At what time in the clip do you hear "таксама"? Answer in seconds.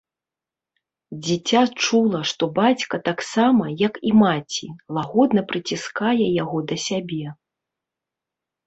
3.11-3.63